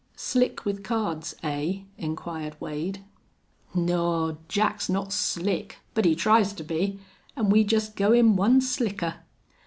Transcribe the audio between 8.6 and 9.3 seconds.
slicker."